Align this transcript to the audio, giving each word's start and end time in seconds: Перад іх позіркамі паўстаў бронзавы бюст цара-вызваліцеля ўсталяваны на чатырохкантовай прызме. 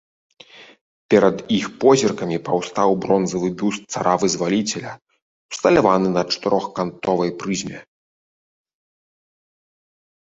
Перад 1.13 1.41
іх 1.57 1.65
позіркамі 1.83 2.37
паўстаў 2.47 2.95
бронзавы 3.03 3.51
бюст 3.61 3.81
цара-вызваліцеля 3.97 4.91
ўсталяваны 5.51 6.07
на 6.15 6.21
чатырохкантовай 6.31 7.29
прызме. 7.45 7.79